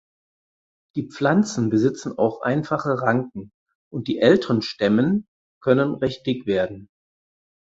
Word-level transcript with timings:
Die 0.95 1.07
Pflanzen 1.09 1.69
besitzen 1.69 2.17
auch 2.17 2.41
einfache 2.41 3.03
Ranken 3.03 3.51
und 3.93 4.07
die 4.07 4.17
älteren 4.17 4.63
Stämmen 4.63 5.27
können 5.61 5.93
recht 5.93 6.25
dick 6.25 6.47
werden. 6.47 6.89